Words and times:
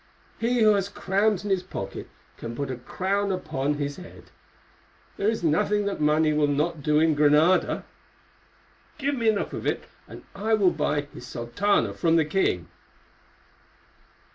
he 0.39 0.61
who 0.61 0.73
has 0.73 0.89
crowns 0.89 1.43
in 1.43 1.51
his 1.51 1.61
pocket 1.61 2.09
can 2.35 2.55
put 2.55 2.71
a 2.71 2.75
crown 2.75 3.31
upon 3.31 3.75
his 3.75 3.97
head; 3.97 4.31
there 5.15 5.29
is 5.29 5.43
nothing 5.43 5.85
that 5.85 6.01
money 6.01 6.33
will 6.33 6.47
not 6.47 6.81
do 6.81 6.99
in 6.99 7.13
Granada. 7.13 7.85
Give 8.97 9.13
me 9.13 9.29
enough 9.29 9.53
of 9.53 9.67
it, 9.67 9.83
and 10.07 10.23
I 10.33 10.55
will 10.55 10.71
buy 10.71 11.01
his 11.01 11.27
sultana 11.27 11.93
from 11.93 12.15
the 12.15 12.25
king." 12.25 12.67